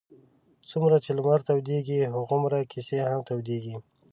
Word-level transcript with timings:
څومره 0.69 0.97
چې 1.03 1.11
لمر 1.17 1.39
تودېږي 1.47 1.97
هغومره 2.13 2.59
کیسې 2.71 2.97
هم 3.09 3.21
تودېږي. 3.29 3.75